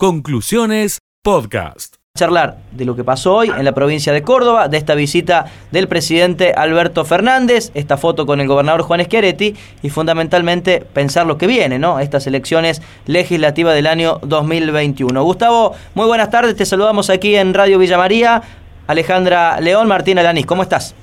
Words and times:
Conclusiones 0.00 1.00
Podcast. 1.24 1.96
charlar 2.16 2.58
de 2.70 2.84
lo 2.84 2.94
que 2.94 3.02
pasó 3.02 3.34
hoy 3.34 3.48
en 3.48 3.64
la 3.64 3.72
provincia 3.72 4.12
de 4.12 4.22
Córdoba, 4.22 4.68
de 4.68 4.76
esta 4.78 4.94
visita 4.94 5.46
del 5.72 5.88
presidente 5.88 6.52
Alberto 6.52 7.04
Fernández, 7.04 7.72
esta 7.74 7.96
foto 7.96 8.24
con 8.24 8.40
el 8.40 8.46
gobernador 8.46 8.82
Juan 8.82 9.02
Schiaretti 9.04 9.56
y 9.82 9.90
fundamentalmente 9.90 10.82
pensar 10.82 11.26
lo 11.26 11.36
que 11.36 11.48
viene, 11.48 11.80
¿no? 11.80 11.98
Estas 11.98 12.28
elecciones 12.28 12.80
legislativas 13.06 13.74
del 13.74 13.88
año 13.88 14.20
2021. 14.22 15.20
Gustavo, 15.24 15.74
muy 15.96 16.06
buenas 16.06 16.30
tardes, 16.30 16.54
te 16.54 16.64
saludamos 16.64 17.10
aquí 17.10 17.34
en 17.34 17.52
Radio 17.52 17.76
Villa 17.80 17.98
María. 17.98 18.40
Alejandra 18.86 19.60
León, 19.60 19.88
Martín 19.88 20.20
Alanís, 20.20 20.46
¿cómo 20.46 20.62
estás? 20.62 20.94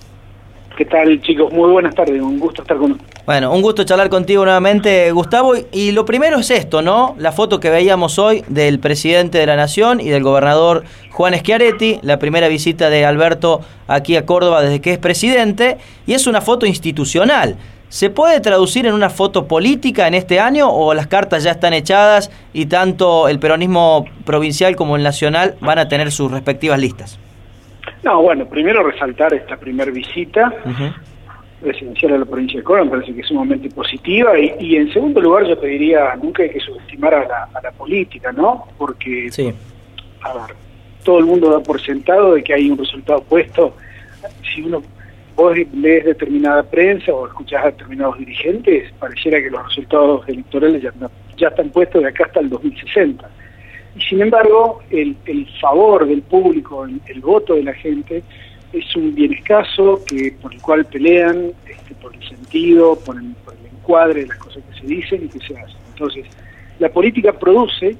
¿Qué 0.75 0.83
tal, 0.83 1.21
chicos? 1.21 1.53
Muy 1.53 1.71
buenas 1.71 1.95
tardes, 1.95 2.21
un 2.21 2.37
gusto 2.37 2.61
estar 2.61 2.75
con. 2.75 2.99
Bueno, 3.25 3.53
un 3.53 3.61
gusto 3.61 3.85
charlar 3.85 4.09
contigo 4.09 4.43
nuevamente, 4.43 5.09
Gustavo. 5.13 5.53
Y 5.71 5.93
lo 5.93 6.03
primero 6.03 6.37
es 6.39 6.51
esto, 6.51 6.81
¿no? 6.81 7.15
La 7.17 7.31
foto 7.31 7.61
que 7.61 7.69
veíamos 7.69 8.19
hoy 8.19 8.43
del 8.49 8.79
presidente 8.79 9.37
de 9.37 9.45
la 9.45 9.55
Nación 9.55 10.01
y 10.01 10.09
del 10.09 10.21
gobernador 10.21 10.83
Juan 11.11 11.33
Schiaretti, 11.33 11.99
la 12.01 12.19
primera 12.19 12.49
visita 12.49 12.89
de 12.89 13.05
Alberto 13.05 13.61
aquí 13.87 14.17
a 14.17 14.25
Córdoba 14.25 14.63
desde 14.63 14.81
que 14.81 14.91
es 14.91 14.97
presidente, 14.97 15.77
y 16.05 16.13
es 16.13 16.27
una 16.27 16.41
foto 16.41 16.65
institucional. 16.65 17.55
¿Se 17.87 18.09
puede 18.09 18.41
traducir 18.41 18.85
en 18.85 18.93
una 18.93 19.09
foto 19.09 19.47
política 19.47 20.07
en 20.07 20.13
este 20.13 20.41
año 20.41 20.69
o 20.69 20.93
las 20.93 21.07
cartas 21.07 21.43
ya 21.43 21.51
están 21.51 21.73
echadas 21.73 22.31
y 22.51 22.65
tanto 22.65 23.29
el 23.29 23.39
peronismo 23.39 24.03
provincial 24.25 24.75
como 24.75 24.97
el 24.97 25.03
nacional 25.03 25.55
van 25.61 25.79
a 25.79 25.87
tener 25.87 26.11
sus 26.11 26.29
respectivas 26.29 26.79
listas? 26.79 27.17
No, 28.03 28.21
bueno, 28.21 28.45
primero 28.47 28.83
resaltar 28.83 29.33
esta 29.33 29.57
primera 29.57 29.91
visita 29.91 30.53
presidencial 31.61 32.13
a 32.13 32.17
la 32.19 32.25
provincia 32.25 32.59
de 32.59 32.63
Córdoba, 32.63 32.85
me 32.85 32.91
parece 32.91 33.13
que 33.15 33.21
es 33.21 33.27
sumamente 33.27 33.69
positiva, 33.69 34.37
y, 34.37 34.53
y 34.59 34.75
en 34.75 34.91
segundo 34.93 35.19
lugar 35.21 35.45
yo 35.47 35.57
te 35.57 35.67
diría, 35.67 36.15
nunca 36.21 36.43
hay 36.43 36.49
que 36.51 36.59
subestimar 36.59 37.13
a 37.15 37.27
la, 37.27 37.49
a 37.53 37.61
la 37.61 37.71
política, 37.71 38.31
¿no? 38.31 38.65
Porque, 38.77 39.29
Sí. 39.31 39.51
a 40.21 40.33
ver, 40.33 40.55
todo 41.03 41.19
el 41.19 41.25
mundo 41.25 41.49
da 41.49 41.59
por 41.61 41.81
sentado 41.81 42.33
de 42.35 42.43
que 42.43 42.53
hay 42.53 42.69
un 42.69 42.77
resultado 42.77 43.21
puesto. 43.23 43.75
Si 44.43 44.61
uno, 44.61 44.83
vos 45.35 45.55
lees 45.73 46.05
determinada 46.05 46.63
prensa 46.63 47.11
o 47.13 47.27
escuchás 47.27 47.63
a 47.63 47.67
determinados 47.67 48.17
dirigentes, 48.19 48.91
pareciera 48.99 49.39
que 49.41 49.49
los 49.49 49.63
resultados 49.67 50.27
electorales 50.27 50.81
ya, 50.83 50.91
ya 51.37 51.47
están 51.47 51.69
puestos 51.69 52.01
de 52.03 52.09
acá 52.09 52.25
hasta 52.25 52.39
el 52.41 52.49
2060. 52.49 53.27
Y 53.95 54.01
sin 54.01 54.21
embargo, 54.21 54.81
el, 54.89 55.15
el 55.25 55.47
favor 55.59 56.05
del 56.05 56.21
público, 56.21 56.85
el, 56.85 57.21
voto 57.21 57.55
de 57.55 57.63
la 57.63 57.73
gente, 57.73 58.23
es 58.73 58.95
un 58.95 59.15
bien 59.15 59.33
escaso 59.33 60.03
que 60.05 60.35
por 60.41 60.53
el 60.53 60.61
cual 60.61 60.85
pelean 60.85 61.51
este, 61.65 61.95
por 61.95 62.13
el 62.13 62.27
sentido, 62.27 62.99
por 63.05 63.17
el, 63.17 63.33
por 63.45 63.53
el 63.53 63.65
encuadre 63.67 64.21
de 64.21 64.27
las 64.27 64.37
cosas 64.37 64.63
que 64.63 64.81
se 64.81 64.87
dicen 64.87 65.25
y 65.25 65.29
que 65.29 65.39
se 65.39 65.57
hacen. 65.57 65.77
Entonces, 65.89 66.25
la 66.79 66.89
política 66.89 67.31
produce 67.31 67.95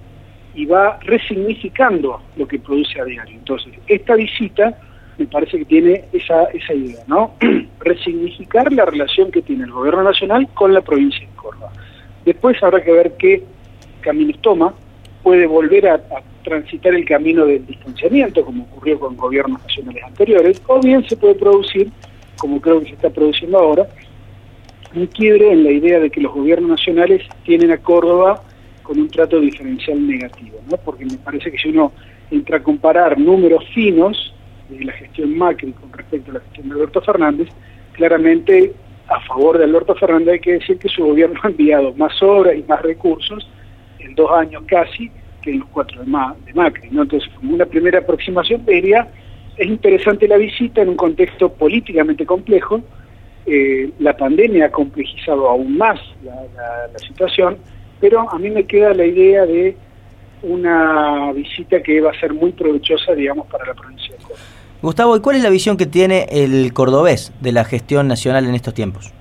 y 0.53 0.65
va 0.65 0.99
resignificando 1.01 2.21
lo 2.35 2.47
que 2.47 2.59
produce 2.59 2.99
a 2.99 3.05
diario. 3.05 3.37
Entonces, 3.37 3.73
esta 3.87 4.15
visita 4.15 4.77
me 5.17 5.27
parece 5.27 5.59
que 5.59 5.65
tiene 5.65 6.05
esa, 6.11 6.45
esa 6.45 6.73
idea, 6.73 7.03
¿no? 7.07 7.35
Resignificar 7.79 8.71
la 8.73 8.85
relación 8.85 9.31
que 9.31 9.41
tiene 9.41 9.63
el 9.63 9.71
gobierno 9.71 10.03
nacional 10.03 10.47
con 10.53 10.73
la 10.73 10.81
provincia 10.81 11.25
de 11.25 11.35
Córdoba. 11.35 11.71
Después 12.25 12.61
habrá 12.63 12.83
que 12.83 12.91
ver 12.91 13.13
qué 13.17 13.43
caminos 14.01 14.41
toma, 14.41 14.73
puede 15.25 15.47
volver 15.47 15.87
a, 15.87 15.99
transitar 16.43 16.93
el 16.93 17.03
camino 17.03 17.47
del 17.47 17.65
distanciamiento, 17.65 18.45
como 18.45 18.65
ocurrió 18.65 18.99
con 18.99 19.17
gobiernos 19.17 19.59
nacionales 19.63 20.03
anteriores, 20.03 20.61
o 20.67 20.79
bien 20.79 21.03
se 21.09 21.17
puede 21.17 21.33
producir, 21.33 21.89
como 22.37 22.61
creo 22.61 22.81
que 22.81 22.89
se 22.89 22.91
está 22.91 23.09
produciendo 23.09 23.57
ahora, 23.57 23.87
un 24.93 25.07
quiebre 25.07 25.51
en 25.51 25.63
la 25.63 25.71
idea 25.71 25.99
de 25.99 26.11
que 26.11 26.21
los 26.21 26.31
gobiernos 26.31 26.69
nacionales 26.69 27.23
tienen 27.43 27.71
a 27.71 27.79
Córdoba 27.79 28.43
con 28.83 28.99
un 28.99 29.09
trato 29.09 29.39
diferencial 29.39 30.05
negativo, 30.05 30.59
¿no? 30.69 30.77
porque 30.77 31.05
me 31.05 31.17
parece 31.17 31.51
que 31.51 31.57
si 31.57 31.69
uno 31.69 31.91
entra 32.29 32.57
a 32.57 32.63
comparar 32.63 33.17
números 33.17 33.65
finos 33.73 34.31
de 34.69 34.85
la 34.85 34.93
gestión 34.93 35.35
Macri 35.35 35.71
con 35.71 35.91
respecto 35.91 36.29
a 36.29 36.35
la 36.35 36.39
gestión 36.41 36.69
de 36.69 36.75
Alberto 36.75 37.01
Fernández, 37.01 37.47
claramente 37.93 38.73
a 39.07 39.19
favor 39.21 39.57
de 39.57 39.63
Alberto 39.63 39.95
Fernández 39.95 40.33
hay 40.33 40.39
que 40.39 40.53
decir 40.53 40.77
que 40.77 40.87
su 40.87 41.03
gobierno 41.03 41.39
ha 41.43 41.47
enviado 41.47 41.95
más 41.95 42.21
obras 42.21 42.55
y 42.55 42.61
más 42.61 42.83
recursos 42.83 43.49
en 44.05 44.15
dos 44.15 44.31
años 44.31 44.63
casi 44.67 45.11
que 45.41 45.51
en 45.51 45.59
los 45.59 45.69
cuatro 45.69 46.01
de, 46.01 46.07
Ma 46.07 46.35
de 46.45 46.53
Macri. 46.53 46.89
¿no? 46.91 47.03
Entonces, 47.03 47.29
como 47.35 47.53
una 47.53 47.65
primera 47.65 47.99
aproximación, 47.99 48.65
diría, 48.65 49.07
es 49.57 49.67
interesante 49.67 50.27
la 50.27 50.37
visita 50.37 50.81
en 50.81 50.89
un 50.89 50.95
contexto 50.95 51.51
políticamente 51.53 52.25
complejo, 52.25 52.81
eh, 53.45 53.91
la 53.99 54.17
pandemia 54.17 54.65
ha 54.65 54.71
complejizado 54.71 55.47
aún 55.47 55.77
más 55.77 55.99
la, 56.23 56.33
la, 56.33 56.87
la, 56.91 56.99
situación, 56.99 57.57
pero 57.99 58.27
a 58.31 58.39
mí 58.39 58.49
me 58.49 58.63
queda 58.63 58.91
la 58.95 59.05
idea 59.05 59.45
de 59.45 59.77
una 60.41 61.31
visita 61.31 61.81
que 61.81 62.01
va 62.01 62.09
a 62.09 62.19
ser 62.19 62.33
muy 62.33 62.51
provechosa, 62.53 63.13
digamos, 63.13 63.45
para 63.47 63.67
la 63.67 63.75
provincia 63.75 64.15
de 64.15 64.23
Córdoba. 64.23 64.39
Gustavo, 64.81 65.17
¿y 65.17 65.19
cuál 65.19 65.35
es 65.37 65.43
la 65.43 65.49
visión 65.49 65.77
que 65.77 65.85
tiene 65.85 66.27
el 66.31 66.73
cordobés 66.73 67.33
de 67.39 67.51
la 67.51 67.65
gestión 67.65 68.07
nacional 68.07 68.45
en 68.45 68.55
estos 68.55 68.73
tiempos? 68.73 69.13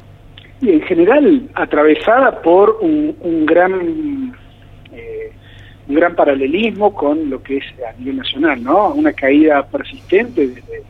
Y 0.60 0.70
en 0.70 0.82
general, 0.82 1.48
atravesada 1.54 2.40
por 2.42 2.78
un, 2.80 3.16
un 3.20 3.46
gran 3.46 4.34
un 5.88 5.94
gran 5.94 6.14
paralelismo 6.14 6.94
con 6.94 7.28
lo 7.28 7.42
que 7.42 7.58
es 7.58 7.64
a 7.86 7.98
nivel 7.98 8.16
nacional, 8.16 8.62
¿no? 8.62 8.94
Una 8.94 9.12
caída 9.12 9.66
persistente 9.66 10.48
desde 10.48 10.82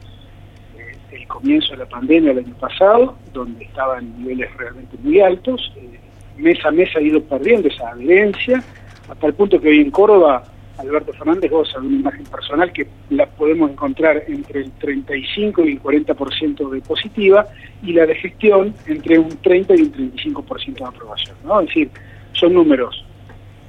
el 1.12 1.26
comienzo 1.26 1.72
de 1.72 1.78
la 1.78 1.86
pandemia 1.86 2.32
el 2.32 2.38
año 2.38 2.54
pasado, 2.54 3.16
donde 3.32 3.64
estaba 3.64 3.98
en 3.98 4.18
niveles 4.18 4.54
realmente 4.56 4.96
muy 5.02 5.20
altos, 5.20 5.72
eh, 5.76 5.98
mes 6.36 6.64
a 6.64 6.70
mes 6.70 6.94
ha 6.96 7.00
ido 7.00 7.22
perdiendo 7.22 7.68
esa 7.68 7.90
adherencia, 7.90 8.62
hasta 9.08 9.26
el 9.26 9.34
punto 9.34 9.60
que 9.60 9.68
hoy 9.68 9.80
en 9.80 9.90
Córdoba 9.90 10.44
Alberto 10.78 11.12
Fernández 11.12 11.50
goza 11.50 11.78
de 11.78 11.86
una 11.86 11.96
imagen 11.96 12.24
personal 12.24 12.72
que 12.72 12.88
la 13.10 13.26
podemos 13.26 13.70
encontrar 13.70 14.24
entre 14.26 14.62
el 14.62 14.72
35 14.72 15.64
y 15.64 15.72
el 15.72 15.82
40% 15.82 16.70
de 16.70 16.80
positiva 16.80 17.46
y 17.82 17.92
la 17.92 18.06
de 18.06 18.14
gestión 18.16 18.74
entre 18.86 19.18
un 19.18 19.28
30 19.28 19.76
y 19.76 19.82
un 19.82 19.92
35% 19.92 20.74
de 20.74 20.84
aprobación, 20.84 21.36
¿no? 21.44 21.60
Es 21.60 21.68
decir, 21.68 21.90
son 22.32 22.54
números 22.54 23.04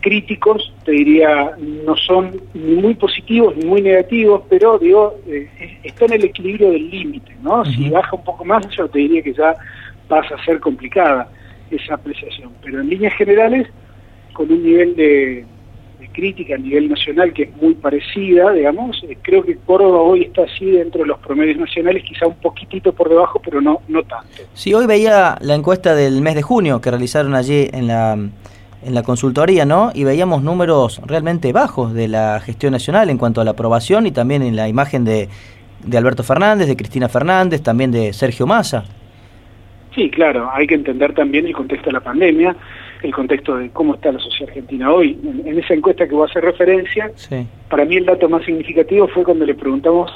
críticos, 0.05 0.71
te 0.85 0.91
diría, 0.91 1.55
no 1.57 1.97
son 1.97 2.39
ni 2.53 2.75
muy 2.75 2.93
positivos 2.93 3.57
ni 3.57 3.65
muy 3.65 3.81
negativos, 3.81 4.43
pero 4.47 4.77
digo, 4.77 5.15
eh, 5.27 5.49
está 5.83 6.05
en 6.05 6.13
el 6.13 6.25
equilibrio 6.25 6.69
del 6.69 6.91
límite, 6.91 7.35
¿no? 7.41 7.61
Uh 7.61 7.63
-huh. 7.63 7.75
Si 7.75 7.89
baja 7.89 8.15
un 8.15 8.23
poco 8.23 8.45
más, 8.45 8.69
yo 8.77 8.87
te 8.87 8.99
diría 8.99 9.23
que 9.23 9.33
ya 9.33 9.55
pasa 10.07 10.35
a 10.35 10.45
ser 10.45 10.59
complicada 10.59 11.27
esa 11.71 11.95
apreciación, 11.95 12.51
pero 12.63 12.81
en 12.81 12.89
líneas 12.89 13.15
generales, 13.15 13.67
con 14.33 14.51
un 14.51 14.61
nivel 14.61 14.95
de, 14.95 15.43
de 15.99 16.07
crítica 16.09 16.53
a 16.53 16.59
nivel 16.59 16.87
nacional 16.87 17.33
que 17.33 17.43
es 17.43 17.55
muy 17.59 17.73
parecida, 17.73 18.51
digamos, 18.51 19.03
eh, 19.09 19.17
creo 19.23 19.41
que 19.43 19.57
Córdoba 19.57 20.01
hoy 20.01 20.21
está 20.25 20.43
así 20.43 20.69
dentro 20.69 21.01
de 21.01 21.07
los 21.07 21.17
promedios 21.17 21.57
nacionales, 21.57 22.03
quizá 22.03 22.27
un 22.27 22.35
poquitito 22.35 22.93
por 22.93 23.09
debajo, 23.09 23.41
pero 23.43 23.59
no, 23.59 23.81
no 23.87 24.03
tanto. 24.03 24.43
Sí, 24.53 24.71
hoy 24.71 24.85
veía 24.85 25.35
la 25.41 25.55
encuesta 25.55 25.95
del 25.95 26.21
mes 26.21 26.35
de 26.35 26.43
junio 26.43 26.79
que 26.79 26.91
realizaron 26.91 27.33
allí 27.33 27.69
en 27.73 27.87
la 27.87 28.15
en 28.85 28.93
la 28.93 29.03
consultoría, 29.03 29.65
¿no? 29.65 29.91
Y 29.93 30.03
veíamos 30.03 30.43
números 30.43 31.01
realmente 31.05 31.51
bajos 31.51 31.93
de 31.93 32.07
la 32.07 32.39
gestión 32.39 32.71
nacional 32.71 33.09
en 33.09 33.17
cuanto 33.17 33.41
a 33.41 33.43
la 33.43 33.51
aprobación 33.51 34.05
y 34.05 34.11
también 34.11 34.43
en 34.43 34.55
la 34.55 34.69
imagen 34.69 35.03
de, 35.03 35.27
de 35.83 35.97
Alberto 35.97 36.23
Fernández, 36.23 36.67
de 36.67 36.75
Cristina 36.75 37.09
Fernández, 37.09 37.63
también 37.63 37.91
de 37.91 38.13
Sergio 38.13 38.45
Massa. 38.45 38.85
Sí, 39.95 40.09
claro, 40.09 40.49
hay 40.53 40.67
que 40.67 40.75
entender 40.75 41.13
también 41.13 41.47
el 41.47 41.53
contexto 41.53 41.87
de 41.87 41.93
la 41.93 42.01
pandemia, 42.01 42.55
el 43.01 43.13
contexto 43.13 43.57
de 43.57 43.69
cómo 43.69 43.95
está 43.95 44.11
la 44.11 44.19
sociedad 44.19 44.49
argentina 44.49 44.91
hoy. 44.91 45.17
En, 45.23 45.47
en 45.47 45.57
esa 45.57 45.73
encuesta 45.73 46.07
que 46.07 46.13
voy 46.13 46.27
a 46.27 46.29
hacer 46.29 46.43
referencia, 46.43 47.11
sí. 47.15 47.47
para 47.69 47.85
mí 47.85 47.95
el 47.95 48.05
dato 48.05 48.29
más 48.29 48.45
significativo 48.45 49.07
fue 49.07 49.23
cuando 49.23 49.45
le 49.45 49.55
preguntamos 49.55 50.11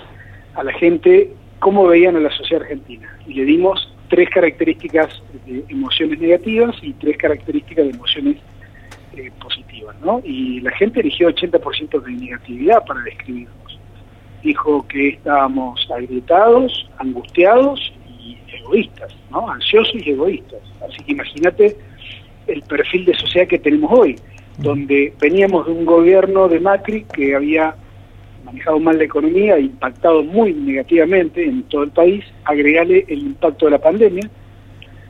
a 0.53 0.63
la 0.63 0.73
gente 0.73 1.31
cómo 1.59 1.87
veían 1.87 2.15
a 2.17 2.19
la 2.19 2.29
sociedad 2.31 2.63
argentina. 2.63 3.17
Y 3.25 3.33
le 3.33 3.45
dimos 3.45 3.91
tres 4.09 4.29
características 4.29 5.21
de 5.45 5.63
emociones 5.69 6.19
negativas 6.19 6.75
y 6.81 6.93
tres 6.93 7.17
características 7.17 7.85
de 7.85 7.91
emociones 7.91 8.37
eh, 9.19 9.31
positivas, 9.41 9.95
¿no? 10.01 10.21
Y 10.23 10.61
la 10.61 10.71
gente 10.71 11.01
eligió 11.01 11.29
80% 11.29 12.01
de 12.01 12.11
negatividad 12.11 12.85
para 12.85 13.01
describirnos. 13.01 13.79
Dijo 14.41 14.87
que 14.87 15.09
estábamos 15.09 15.85
agrietados, 15.91 16.89
angustiados 16.97 17.93
y 18.19 18.37
egoístas, 18.47 19.13
¿no? 19.29 19.49
Ansiosos 19.49 20.01
y 20.05 20.11
egoístas. 20.11 20.61
Así 20.81 21.03
que 21.03 21.11
imagínate 21.11 21.77
el 22.47 22.61
perfil 22.63 23.05
de 23.05 23.13
sociedad 23.15 23.47
que 23.47 23.59
tenemos 23.59 23.91
hoy, 23.91 24.15
donde 24.57 25.13
veníamos 25.19 25.65
de 25.65 25.73
un 25.73 25.85
gobierno 25.85 26.47
de 26.47 26.59
Macri 26.59 27.03
que 27.13 27.35
había 27.35 27.75
manejado 28.45 28.79
mal 28.79 28.97
la 28.97 29.03
economía, 29.03 29.59
impactado 29.59 30.23
muy 30.23 30.53
negativamente 30.53 31.43
en 31.43 31.63
todo 31.63 31.83
el 31.83 31.91
país, 31.91 32.23
agregarle 32.45 33.05
el 33.07 33.19
impacto 33.19 33.65
de 33.65 33.71
la 33.71 33.79
pandemia, 33.79 34.29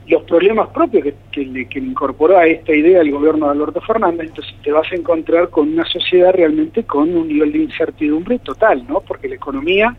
los 0.10 0.24
problemas 0.24 0.70
propios 0.70 1.04
que, 1.04 1.16
que, 1.32 1.68
que, 1.68 1.80
incorporó 1.80 2.38
a 2.38 2.48
esta 2.48 2.74
idea 2.74 3.02
el 3.02 3.12
gobierno 3.12 3.46
de 3.46 3.52
Alberto 3.52 3.80
Fernández, 3.82 4.30
entonces 4.30 4.56
te 4.64 4.72
vas 4.72 4.92
a 4.92 4.96
encontrar 4.96 5.50
con 5.50 5.72
una 5.72 5.86
sociedad 5.86 6.34
realmente 6.34 6.84
con 6.84 7.16
un 7.16 7.28
nivel 7.28 7.52
de 7.52 7.60
incertidumbre 7.60 8.40
total, 8.40 8.86
¿no? 8.88 9.02
Porque 9.02 9.30
la 9.30 9.36
economía 9.36 9.96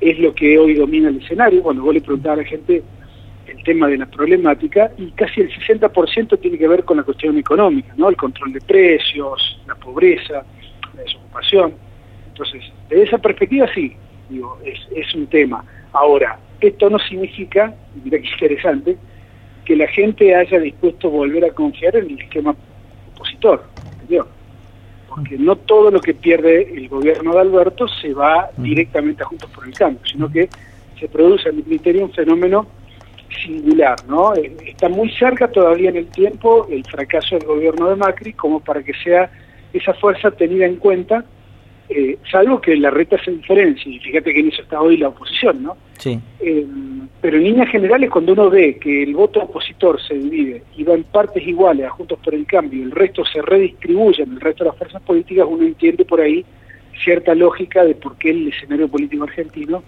es 0.00 0.18
lo 0.18 0.34
que 0.34 0.58
hoy 0.58 0.74
domina 0.74 1.10
el 1.10 1.18
escenario. 1.18 1.62
Cuando 1.62 1.82
vos 1.82 1.92
le 1.92 2.00
preguntás 2.00 2.32
a 2.32 2.36
la 2.36 2.44
gente 2.44 2.82
el 3.46 3.62
tema 3.64 3.86
de 3.88 3.98
la 3.98 4.06
problemática, 4.06 4.90
y 4.96 5.10
casi 5.10 5.42
el 5.42 5.50
60% 5.50 6.40
tiene 6.40 6.56
que 6.56 6.66
ver 6.66 6.84
con 6.84 6.96
la 6.96 7.02
cuestión 7.02 7.36
económica, 7.36 7.92
¿no? 7.98 8.08
El 8.08 8.16
control 8.16 8.54
de 8.54 8.60
precios, 8.62 9.60
la 9.66 9.74
pobreza. 9.74 10.42
una 10.94 11.02
desocupación. 11.02 11.74
Entonces, 12.28 12.62
desde 12.88 13.04
esa 13.04 13.18
perspectiva 13.18 13.68
sí, 13.74 13.94
digo, 14.30 14.58
es, 14.64 14.78
es 14.96 15.14
un 15.14 15.26
tema. 15.26 15.62
Ahora, 15.92 16.38
esto 16.60 16.88
no 16.88 16.98
significa, 16.98 17.74
mira 18.02 18.18
que 18.18 18.26
interesante, 18.26 18.96
que 19.64 19.76
la 19.76 19.86
gente 19.88 20.34
haya 20.34 20.58
dispuesto 20.58 21.08
a 21.08 21.10
volver 21.10 21.44
a 21.44 21.50
confiar 21.50 21.96
en 21.96 22.10
el 22.10 22.20
esquema 22.20 22.54
opositor, 23.14 23.64
¿entendió? 23.92 24.26
Porque 25.08 25.38
no 25.38 25.56
todo 25.56 25.90
lo 25.90 26.00
que 26.00 26.14
pierde 26.14 26.74
el 26.74 26.88
gobierno 26.88 27.34
de 27.34 27.40
Alberto 27.40 27.86
se 27.88 28.12
va 28.12 28.50
directamente 28.56 29.22
a 29.22 29.26
Juntos 29.26 29.50
por 29.50 29.66
el 29.66 29.74
Cambio, 29.74 30.00
sino 30.04 30.30
que 30.30 30.48
se 30.98 31.08
produce, 31.08 31.48
a 31.48 31.52
mi 31.52 31.62
criterio, 31.62 32.04
un 32.04 32.12
fenómeno 32.12 32.66
singular, 33.44 33.96
¿no? 34.08 34.34
Eh, 34.34 34.54
está 34.66 34.88
muy 34.88 35.10
cerca 35.10 35.48
todavía 35.48 35.90
en 35.90 35.96
el 35.96 36.06
tiempo 36.08 36.66
el 36.70 36.84
fracaso 36.84 37.36
del 37.36 37.46
gobierno 37.46 37.88
de 37.88 37.96
Macri 37.96 38.32
como 38.32 38.60
para 38.60 38.82
que 38.82 38.92
sea 38.94 39.30
esa 39.72 39.94
fuerza 39.94 40.30
tenida 40.30 40.66
en 40.66 40.76
cuenta 40.76 41.24
eh, 41.88 42.18
salvo 42.30 42.60
que 42.60 42.76
la 42.76 42.90
reta 42.90 43.22
se 43.22 43.30
diferencia, 43.30 43.90
y 43.90 43.98
fíjate 43.98 44.32
que 44.32 44.40
en 44.40 44.48
eso 44.48 44.62
está 44.62 44.80
hoy 44.80 44.96
la 44.96 45.08
oposición, 45.08 45.62
¿no? 45.62 45.76
Sí. 45.98 46.18
Eh, 46.40 46.66
pero 47.20 47.36
en 47.36 47.44
líneas 47.44 47.70
generales, 47.70 48.10
cuando 48.10 48.32
uno 48.32 48.50
ve 48.50 48.78
que 48.78 49.02
el 49.02 49.14
voto 49.14 49.42
opositor 49.42 50.00
se 50.00 50.14
divide 50.14 50.62
y 50.76 50.84
va 50.84 50.94
en 50.94 51.04
partes 51.04 51.46
iguales 51.46 51.86
a 51.86 51.90
Juntos 51.90 52.18
por 52.22 52.34
el 52.34 52.46
Cambio, 52.46 52.80
y 52.80 52.82
el 52.82 52.90
resto 52.90 53.24
se 53.24 53.42
redistribuye 53.42 54.22
en 54.22 54.32
el 54.32 54.40
resto 54.40 54.64
de 54.64 54.70
las 54.70 54.78
fuerzas 54.78 55.02
políticas, 55.02 55.46
uno 55.48 55.64
entiende 55.64 56.04
por 56.04 56.20
ahí 56.20 56.44
cierta 57.02 57.34
lógica 57.34 57.84
de 57.84 57.94
por 57.94 58.16
qué 58.16 58.30
el 58.30 58.48
escenario 58.48 58.88
político 58.88 59.24
argentino 59.24 59.82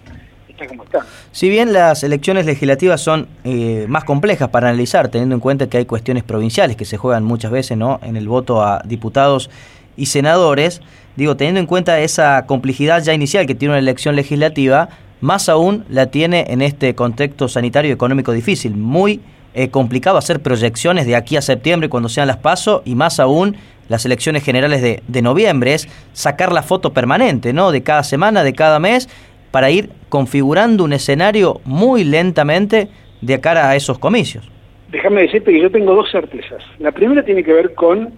está 0.49 0.67
como 0.67 0.83
está. 0.83 1.05
Si 1.31 1.49
bien 1.49 1.73
las 1.73 2.03
elecciones 2.03 2.45
legislativas 2.45 3.01
son 3.01 3.27
eh, 3.43 3.85
más 3.87 4.03
complejas 4.03 4.49
para 4.49 4.69
analizar, 4.69 5.09
teniendo 5.09 5.35
en 5.35 5.41
cuenta 5.41 5.69
que 5.69 5.77
hay 5.77 5.85
cuestiones 5.85 6.23
provinciales 6.23 6.75
que 6.75 6.85
se 6.85 6.97
juegan 6.97 7.23
muchas 7.23 7.51
veces 7.51 7.77
¿no? 7.77 7.99
en 8.03 8.17
el 8.17 8.27
voto 8.27 8.61
a 8.61 8.81
diputados 8.85 9.49
y 9.95 10.07
senadores, 10.07 10.81
digo, 11.17 11.35
teniendo 11.35 11.59
en 11.59 11.65
cuenta 11.65 11.99
esa 11.99 12.45
complejidad 12.45 13.03
ya 13.03 13.13
inicial 13.13 13.45
que 13.45 13.55
tiene 13.55 13.73
una 13.73 13.79
elección 13.79 14.15
legislativa, 14.15 14.87
más 15.19 15.49
aún 15.49 15.83
la 15.89 16.05
tiene 16.05 16.45
en 16.49 16.61
este 16.61 16.95
contexto 16.95 17.47
sanitario 17.47 17.89
y 17.89 17.93
económico 17.93 18.31
difícil. 18.31 18.75
Muy 18.75 19.19
eh, 19.53 19.69
complicado 19.69 20.17
hacer 20.17 20.41
proyecciones 20.41 21.05
de 21.07 21.15
aquí 21.15 21.35
a 21.35 21.41
septiembre 21.41 21.89
cuando 21.89 22.07
sean 22.07 22.27
las 22.27 22.37
pasos 22.37 22.83
y 22.85 22.95
más 22.95 23.19
aún 23.19 23.57
las 23.89 24.05
elecciones 24.05 24.43
generales 24.43 24.81
de, 24.81 25.01
de 25.07 25.21
noviembre, 25.21 25.73
es 25.73 25.87
sacar 26.13 26.51
la 26.51 26.61
foto 26.61 26.93
permanente, 26.93 27.53
¿no? 27.53 27.71
De 27.71 27.83
cada 27.83 28.03
semana, 28.03 28.43
de 28.43 28.53
cada 28.53 28.79
mes, 28.79 29.09
para 29.49 29.71
ir 29.71 29.89
configurando 30.09 30.83
un 30.83 30.93
escenario 30.93 31.61
muy 31.63 32.03
lentamente 32.03 32.89
de 33.21 33.39
cara 33.39 33.69
a 33.69 33.75
esos 33.75 33.97
comicios. 33.97 34.49
Déjame 34.91 35.21
decirte 35.21 35.51
que 35.51 35.61
yo 35.61 35.71
tengo 35.71 35.95
dos 35.95 36.11
certezas. 36.11 36.63
La 36.79 36.91
primera 36.91 37.23
tiene 37.23 37.43
que 37.43 37.53
ver 37.53 37.73
con 37.73 38.13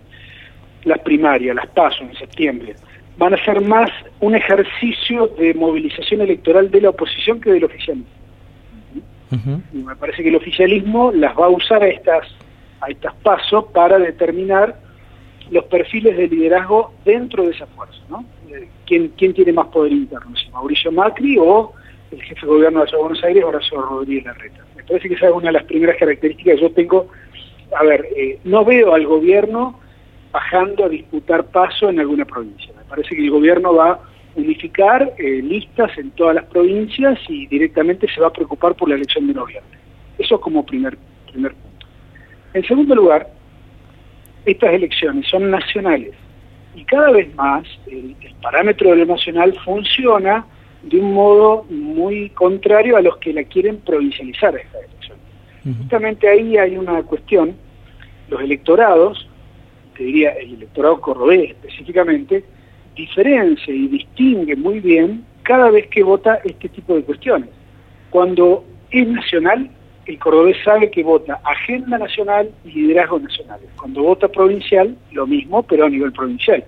las 0.84 1.00
primarias, 1.00 1.56
las 1.56 1.68
pasos 1.68 2.02
en 2.02 2.16
septiembre, 2.16 2.76
van 3.20 3.34
a 3.34 3.44
ser 3.44 3.60
más 3.60 3.92
un 4.22 4.34
ejercicio 4.34 5.28
de 5.38 5.54
movilización 5.54 6.22
electoral 6.22 6.72
de 6.72 6.82
la 6.82 6.90
oposición 6.92 7.42
que 7.42 7.52
del 7.52 7.66
oficialismo. 7.66 8.10
Y 9.74 9.78
me 9.78 9.96
parece 9.98 10.24
que 10.24 10.30
el 10.30 10.38
oficialismo 10.38 11.12
las 11.12 11.38
va 11.38 11.46
a 11.46 11.50
usar 11.50 11.84
a 11.84 11.88
estas, 11.88 12.26
a 12.82 12.90
estas 12.90 13.14
pasos 13.16 13.66
para 13.74 14.00
determinar 14.00 14.80
los 15.52 15.66
perfiles 15.66 16.16
de 16.16 16.28
liderazgo 16.30 16.94
dentro 17.04 17.44
de 17.44 17.52
esa 17.52 17.68
fuerza. 17.68 18.00
¿no? 18.10 18.24
Eh, 18.50 18.70
¿Quién, 18.88 19.10
¿Quién 19.18 19.34
tiene 19.34 19.52
más 19.52 19.68
poder 19.68 19.92
interno? 19.92 20.36
Si 20.38 20.50
Mauricio 20.50 20.92
Macri 20.92 21.38
o 21.38 21.74
el 22.12 22.24
jefe 22.24 22.42
de 22.42 22.48
gobierno 22.48 22.86
de 22.86 22.98
Buenos 22.98 23.24
Aires, 23.24 23.44
Horacio 23.44 23.82
Rodríguez 23.82 24.26
Larreta. 24.26 24.64
Me 24.78 24.84
parece 24.84 25.10
que 25.10 25.16
esa 25.16 25.28
es 25.28 25.34
una 25.34 25.48
de 25.48 25.54
las 25.54 25.66
primeras 25.66 25.98
características 25.98 26.56
que 26.56 26.62
yo 26.62 26.72
tengo. 26.72 27.08
A 27.78 27.84
ver, 27.84 28.08
eh, 28.16 28.40
no 28.46 28.64
veo 28.64 28.96
al 28.96 29.06
gobierno 29.06 29.78
bajando 30.32 30.86
a 30.86 30.90
disputar 30.90 31.46
paso 31.48 31.90
en 31.90 32.00
alguna 32.00 32.26
provincia. 32.26 32.74
Parece 32.90 33.16
que 33.16 33.24
el 33.24 33.32
gobierno 33.32 33.74
va 33.74 33.92
a 33.92 34.00
unificar 34.36 35.14
eh, 35.18 35.42
listas 35.42 35.98
en 35.98 36.12
todas 36.12 36.36
las 36.36 36.46
provincias 36.46 37.20
y 37.28 37.48
directamente 37.48 38.08
se 38.14 38.22
va 38.22 38.28
a 38.28 38.34
preocupar 38.34 38.76
por 38.76 38.90
la 38.90 38.96
elección 38.96 39.28
de 39.28 39.34
noviembre. 39.34 39.78
Eso 40.18 40.40
como 40.42 40.66
primer, 40.66 40.98
primer 41.32 41.54
punto. 41.54 41.88
En 42.54 42.64
segundo 42.66 42.96
lugar, 42.96 43.30
estas 44.46 44.74
elecciones 44.74 45.28
son 45.28 45.52
nacionales 45.52 46.14
y 46.76 46.84
cada 46.84 47.12
vez 47.12 47.34
más 47.36 47.66
el, 47.88 48.16
el 48.22 48.34
parámetro 48.42 48.92
de 48.92 48.98
lo 48.98 49.06
nacional 49.06 49.54
funciona 49.64 50.46
de 50.84 51.00
un 51.00 51.14
modo 51.14 51.66
muy 51.70 52.30
contrario 52.30 52.98
a 52.98 53.02
los 53.02 53.18
que 53.18 53.34
la 53.34 53.44
quieren 53.44 53.78
provincializar 53.78 54.56
esta 54.56 54.80
elección. 54.80 55.18
Justamente 55.78 56.28
ahí 56.28 56.58
hay 56.58 56.78
una 56.78 57.04
cuestión, 57.04 57.56
los 58.30 58.42
electorados 58.42 59.28
diría 60.04 60.32
el 60.32 60.54
electorado 60.54 61.02
cordobés 61.02 61.50
específicamente, 61.52 62.44
diferencia 63.00 63.74
y 63.74 63.88
distingue 63.88 64.56
muy 64.56 64.80
bien 64.80 65.24
cada 65.44 65.72
vez 65.72 65.88
que 65.88 66.04
vota 66.04 66.40
este 66.44 66.70
tipo 66.70 66.96
de 66.96 67.04
cuestiones. 67.04 67.50
Cuando 68.10 68.66
es 68.92 69.08
nacional, 69.08 69.70
el 70.06 70.18
cordobés 70.20 70.58
sabe 70.64 70.90
que 70.92 71.04
vota 71.04 71.40
agenda 71.44 71.98
nacional 71.98 72.50
y 72.66 72.72
liderazgo 72.72 73.20
nacional. 73.20 73.60
Cuando 73.78 74.04
vota 74.04 74.28
provincial, 74.28 74.98
lo 75.12 75.28
mismo, 75.28 75.64
pero 75.64 75.86
a 75.86 75.90
nivel 75.90 76.12
provincial. 76.12 76.64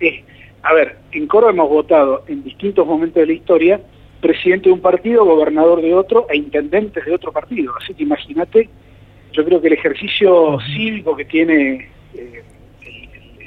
Es, 0.00 0.24
a 0.62 0.74
ver, 0.74 0.96
en 1.12 1.26
Córdoba 1.26 1.52
hemos 1.52 1.68
votado 1.68 2.24
en 2.26 2.42
distintos 2.42 2.86
momentos 2.86 3.20
de 3.20 3.26
la 3.26 3.32
historia 3.32 3.80
presidente 4.20 4.68
de 4.68 4.72
un 4.72 4.80
partido, 4.80 5.24
gobernador 5.24 5.80
de 5.82 5.94
otro 5.94 6.26
e 6.30 6.36
intendentes 6.36 7.04
de 7.04 7.14
otro 7.14 7.32
partido. 7.32 7.74
Así 7.80 7.94
que 7.94 8.02
imagínate, 8.02 8.68
yo 9.32 9.44
creo 9.44 9.60
que 9.60 9.68
el 9.68 9.74
ejercicio 9.74 10.58
cívico 10.74 11.14
que 11.14 11.26
tiene 11.26 11.88
eh, 12.14 12.42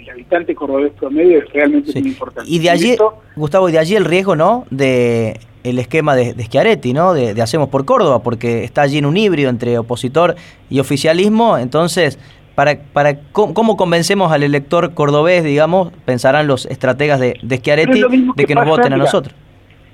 habitante 0.09 0.55
cordobés 0.55 0.91
promedio 0.93 1.39
es 1.39 1.49
realmente 1.51 1.91
muy 1.99 2.09
importante. 2.09 2.49
Y 2.49 2.59
de 2.59 2.69
allí, 2.69 2.95
Gustavo, 3.35 3.69
y 3.69 3.71
de 3.71 3.79
allí 3.79 3.95
el 3.95 4.05
riesgo, 4.05 4.35
¿no? 4.35 4.65
De 4.69 5.39
el 5.63 5.77
esquema 5.79 6.15
de, 6.15 6.33
de 6.33 6.43
Schiaretti, 6.43 6.93
¿no? 6.93 7.13
De, 7.13 7.39
Hacemos 7.41 7.69
por 7.69 7.85
Córdoba, 7.85 8.23
porque 8.23 8.63
está 8.63 8.81
allí 8.83 8.97
en 8.97 9.05
un 9.05 9.17
híbrido 9.17 9.49
entre 9.49 9.77
opositor 9.77 10.35
y 10.69 10.79
oficialismo, 10.79 11.57
entonces... 11.57 12.19
Para, 12.55 12.77
para 12.77 13.17
¿Cómo 13.31 13.77
convencemos 13.77 14.33
al 14.33 14.43
elector 14.43 14.93
cordobés, 14.93 15.45
digamos, 15.45 15.93
pensarán 16.03 16.45
los 16.45 16.65
estrategas 16.65 17.17
de, 17.21 17.39
de 17.41 17.55
Schiaretti, 17.55 18.03
de 18.35 18.43
que 18.43 18.53
nos 18.53 18.67
voten 18.67 18.91
a 18.91 18.97
nosotros? 18.97 19.33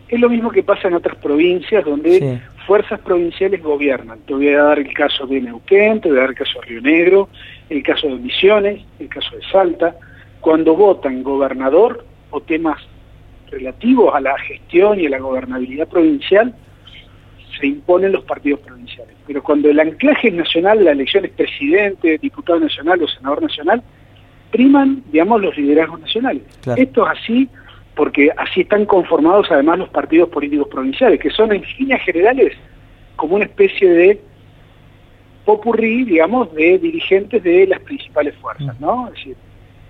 Es 0.07 0.19
lo 0.19 0.29
mismo 0.29 0.49
que 0.49 0.63
pasa 0.63 0.87
en 0.87 0.95
otras 0.95 1.15
provincias 1.17 1.85
donde 1.85 2.41
fuerzas 2.65 2.99
provinciales 3.01 3.61
gobiernan. 3.61 4.19
Te 4.25 4.33
voy 4.33 4.49
a 4.49 4.63
dar 4.63 4.79
el 4.79 4.93
caso 4.93 5.27
de 5.27 5.41
Neuquén, 5.41 6.01
te 6.01 6.09
voy 6.09 6.17
a 6.17 6.21
dar 6.21 6.29
el 6.31 6.35
caso 6.35 6.59
de 6.61 6.65
Río 6.65 6.81
Negro, 6.81 7.29
el 7.69 7.83
caso 7.83 8.07
de 8.07 8.15
Misiones, 8.15 8.83
el 8.99 9.09
caso 9.09 9.35
de 9.35 9.41
Salta, 9.51 9.95
cuando 10.41 10.75
votan 10.75 11.23
gobernador 11.23 12.05
o 12.29 12.41
temas 12.41 12.81
relativos 13.49 14.13
a 14.13 14.19
la 14.19 14.37
gestión 14.39 14.99
y 14.99 15.07
a 15.07 15.09
la 15.09 15.19
gobernabilidad 15.19 15.87
provincial, 15.87 16.53
se 17.59 17.67
imponen 17.67 18.11
los 18.11 18.23
partidos 18.23 18.59
provinciales. 18.59 19.15
Pero 19.25 19.41
cuando 19.41 19.69
el 19.69 19.79
anclaje 19.79 20.27
es 20.27 20.33
nacional, 20.33 20.83
la 20.83 20.91
elección 20.91 21.25
es 21.25 21.31
presidente, 21.31 22.17
diputado 22.17 22.59
nacional 22.59 23.01
o 23.01 23.07
senador 23.07 23.41
nacional, 23.41 23.81
priman, 24.51 25.03
digamos, 25.11 25.41
los 25.41 25.57
liderazgos 25.57 26.01
nacionales. 26.01 26.43
Esto 26.75 27.05
es 27.05 27.19
así 27.19 27.49
porque 27.95 28.29
así 28.35 28.61
están 28.61 28.85
conformados 28.85 29.47
además 29.49 29.79
los 29.79 29.89
partidos 29.89 30.29
políticos 30.29 30.67
provinciales, 30.69 31.19
que 31.19 31.29
son 31.29 31.53
en 31.53 31.63
líneas 31.79 32.01
generales 32.01 32.53
como 33.15 33.35
una 33.35 33.45
especie 33.45 33.89
de 33.89 34.21
popurrí, 35.45 36.03
digamos, 36.03 36.53
de 36.53 36.79
dirigentes 36.79 37.41
de 37.43 37.67
las 37.67 37.79
principales 37.81 38.35
fuerzas, 38.35 38.79
¿no? 38.79 39.07
Es 39.07 39.13
decir, 39.13 39.37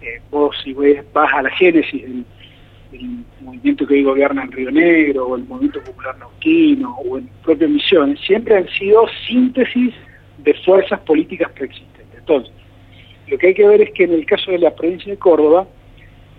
eh, 0.02 0.22
vos 0.30 0.56
si 0.64 0.74
vas 0.74 1.34
a 1.34 1.42
la 1.42 1.50
génesis 1.52 2.04
del, 2.04 2.26
movimiento 3.42 3.86
que 3.86 3.96
hoy 3.96 4.04
gobierna 4.04 4.44
en 4.44 4.52
Río 4.52 4.72
Negro, 4.72 5.28
o 5.28 5.36
el 5.36 5.44
movimiento 5.46 5.82
popular 5.82 6.18
nauquino, 6.18 6.96
o 6.98 7.18
en 7.18 7.28
propio 7.44 7.68
Misiones, 7.68 8.20
siempre 8.22 8.56
han 8.56 8.70
sido 8.70 9.06
síntesis 9.28 9.94
de 10.38 10.54
fuerzas 10.54 11.00
políticas 11.02 11.52
preexistentes. 11.52 12.18
Entonces, 12.18 12.54
lo 13.28 13.38
que 13.38 13.48
hay 13.48 13.54
que 13.54 13.68
ver 13.68 13.82
es 13.82 13.92
que 13.92 14.04
en 14.04 14.14
el 14.14 14.26
caso 14.26 14.52
de 14.52 14.60
la 14.60 14.74
provincia 14.74 15.12
de 15.12 15.18
Córdoba, 15.18 15.68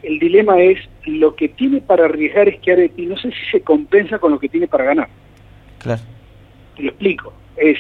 el 0.03 0.19
dilema 0.19 0.59
es 0.61 0.79
lo 1.05 1.35
que 1.35 1.49
tiene 1.49 1.81
para 1.81 2.05
arriesgar 2.05 2.49
es 2.49 2.61
que 2.61 2.91
y 2.97 3.07
no 3.07 3.17
sé 3.17 3.31
si 3.33 3.51
se 3.51 3.61
compensa 3.61 4.19
con 4.19 4.33
lo 4.33 4.39
que 4.39 4.49
tiene 4.49 4.69
para 4.69 4.85
ganar. 4.85 5.09
Claro. 5.79 6.03
Te 6.77 6.83
lo 6.85 6.89
explico. 6.91 7.33
Es 7.57 7.79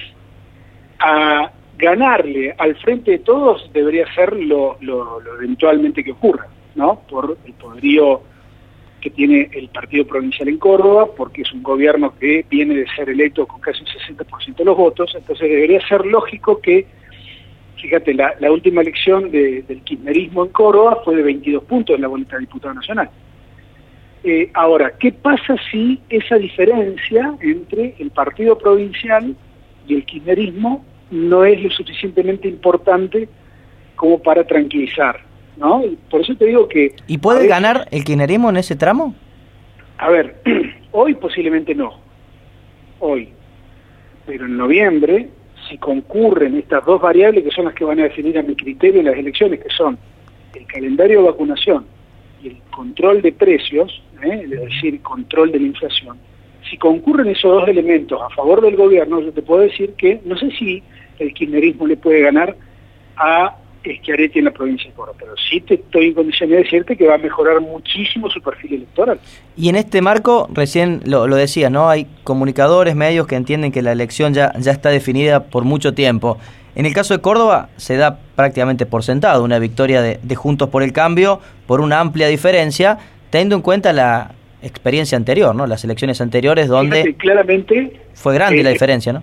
a 0.98 1.50
ganarle 1.78 2.54
al 2.56 2.76
frente 2.76 3.12
de 3.12 3.18
todos 3.18 3.70
debería 3.72 4.12
ser 4.14 4.34
lo, 4.34 4.78
lo, 4.80 5.20
eventualmente 5.36 6.02
que 6.02 6.12
ocurra, 6.12 6.46
¿no? 6.74 7.00
Por 7.08 7.36
el 7.44 7.52
poderío 7.54 8.22
que 9.00 9.10
tiene 9.10 9.50
el 9.52 9.68
partido 9.68 10.06
provincial 10.06 10.48
en 10.48 10.58
Córdoba, 10.58 11.08
porque 11.16 11.42
es 11.42 11.52
un 11.52 11.62
gobierno 11.62 12.14
que 12.18 12.44
viene 12.48 12.74
de 12.74 12.86
ser 12.88 13.10
electo 13.10 13.46
con 13.46 13.60
casi 13.60 13.80
un 13.80 13.86
60% 14.16 14.56
de 14.56 14.64
los 14.64 14.76
votos, 14.76 15.14
entonces 15.14 15.48
debería 15.48 15.86
ser 15.86 16.04
lógico 16.06 16.60
que, 16.60 16.86
fíjate, 17.80 18.14
la, 18.14 18.34
última 18.50 18.80
elección 18.80 19.30
del 19.30 19.82
kirchnerismo 19.84 20.46
en 20.46 20.50
Córdoba 20.50 21.02
fue 21.04 21.16
de 21.16 21.22
22 21.22 21.64
puntos 21.64 21.94
en 21.94 22.02
la 22.02 22.08
boleta 22.08 22.36
de 22.36 22.40
diputado 22.40 22.74
nacional. 22.74 23.10
Eh, 24.24 24.50
ahora, 24.54 24.94
¿qué 24.98 25.12
pasa 25.12 25.54
si 25.70 26.00
esa 26.08 26.36
diferencia 26.36 27.36
entre 27.42 27.94
el 27.98 28.10
partido 28.10 28.58
provincial 28.58 29.36
y 29.86 29.94
el 29.94 30.04
kirchnerismo 30.04 30.84
no 31.10 31.44
es 31.44 31.62
lo 31.62 31.70
suficientemente 31.70 32.48
importante 32.48 33.28
como 33.94 34.18
para 34.20 34.44
tranquilizar 34.44 35.26
¿no? 35.56 35.84
Y 35.84 35.96
por 36.10 36.20
eso 36.20 36.34
te 36.36 36.46
digo 36.46 36.68
que... 36.68 36.94
¿Y 37.06 37.18
puede 37.18 37.46
ganar 37.46 37.88
el 37.90 38.04
kirchnerismo 38.04 38.50
en 38.50 38.58
ese 38.58 38.76
tramo? 38.76 39.14
A 39.98 40.10
ver, 40.10 40.36
hoy 40.92 41.14
posiblemente 41.14 41.74
no, 41.74 41.98
hoy, 43.00 43.30
pero 44.26 44.46
en 44.46 44.56
noviembre, 44.56 45.30
si 45.68 45.78
concurren 45.78 46.56
estas 46.56 46.84
dos 46.84 47.00
variables 47.00 47.44
que 47.44 47.50
son 47.50 47.64
las 47.64 47.74
que 47.74 47.84
van 47.84 48.00
a 48.00 48.04
definir 48.04 48.38
a 48.38 48.42
mi 48.42 48.54
criterio 48.54 49.00
en 49.00 49.06
las 49.06 49.16
elecciones, 49.16 49.60
que 49.60 49.70
son 49.70 49.98
el 50.54 50.66
calendario 50.66 51.22
de 51.22 51.28
vacunación 51.28 51.86
y 52.42 52.48
el 52.48 52.58
control 52.70 53.22
de 53.22 53.32
precios, 53.32 54.02
¿eh? 54.22 54.42
es 54.44 54.50
decir, 54.50 55.00
control 55.00 55.52
de 55.52 55.60
la 55.60 55.66
inflación, 55.66 56.18
si 56.68 56.76
concurren 56.76 57.28
esos 57.28 57.52
dos 57.52 57.68
elementos 57.68 58.20
a 58.20 58.30
favor 58.30 58.60
del 58.60 58.76
gobierno, 58.76 59.20
yo 59.20 59.32
te 59.32 59.42
puedo 59.42 59.62
decir 59.62 59.94
que 59.96 60.20
no 60.24 60.36
sé 60.36 60.50
si 60.50 60.82
el 61.18 61.32
kirchnerismo 61.32 61.86
le 61.86 61.96
puede 61.96 62.20
ganar 62.20 62.56
a 63.16 63.56
Schiaretti 63.94 64.40
en 64.40 64.46
la 64.46 64.50
provincia 64.50 64.90
de 64.90 64.96
Córdoba, 64.96 65.16
pero 65.18 65.34
sí 65.48 65.60
te 65.60 65.74
estoy 65.74 66.06
en 66.06 66.14
condiciones 66.14 66.56
de 66.56 66.64
decirte 66.64 66.96
que 66.96 67.06
va 67.06 67.14
a 67.14 67.18
mejorar 67.18 67.60
muchísimo 67.60 68.28
su 68.30 68.40
perfil 68.40 68.74
electoral. 68.74 69.20
Y 69.56 69.68
en 69.68 69.76
este 69.76 70.02
marco, 70.02 70.48
recién 70.52 71.02
lo, 71.04 71.28
lo 71.28 71.36
decía, 71.36 71.70
¿no? 71.70 71.88
Hay 71.88 72.06
comunicadores, 72.24 72.96
medios 72.96 73.26
que 73.26 73.36
entienden 73.36 73.72
que 73.72 73.82
la 73.82 73.92
elección 73.92 74.34
ya, 74.34 74.52
ya 74.58 74.72
está 74.72 74.90
definida 74.90 75.44
por 75.44 75.64
mucho 75.64 75.94
tiempo. 75.94 76.38
En 76.74 76.84
el 76.84 76.92
caso 76.92 77.14
de 77.14 77.20
Córdoba 77.20 77.68
se 77.76 77.96
da 77.96 78.18
prácticamente 78.34 78.86
por 78.86 79.02
sentado 79.02 79.44
una 79.44 79.58
victoria 79.58 80.02
de, 80.02 80.18
de 80.22 80.34
Juntos 80.34 80.68
por 80.68 80.82
el 80.82 80.92
Cambio 80.92 81.40
por 81.66 81.80
una 81.80 82.00
amplia 82.00 82.28
diferencia, 82.28 82.98
teniendo 83.30 83.56
en 83.56 83.62
cuenta 83.62 83.92
la 83.92 84.32
experiencia 84.62 85.16
anterior, 85.16 85.54
¿no? 85.54 85.66
Las 85.66 85.84
elecciones 85.84 86.20
anteriores 86.20 86.68
donde 86.68 87.02
Fíjate, 87.02 87.14
claramente 87.14 88.00
fue 88.14 88.34
grande 88.34 88.60
eh, 88.60 88.64
la 88.64 88.70
diferencia, 88.70 89.12
¿no? 89.12 89.22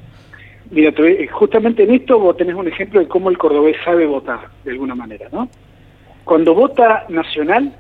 Mira, 0.72 0.92
te- 0.92 1.28
justamente 1.28 1.84
en 1.84 1.92
esto 1.94 2.18
vos 2.20 2.36
tenés 2.38 2.56
un 2.56 2.68
ejemplo 2.68 3.00
de 3.00 3.08
cómo 3.08 3.30
el 3.30 3.38
cordobés 3.38 3.76
sabe 3.84 4.06
votar, 4.06 4.50
de 4.64 4.72
alguna 4.72 4.96
manera, 4.96 5.28
¿no? 5.32 5.50
Cuando 6.24 6.54
vota 6.56 7.06
Nacional, 7.10 7.74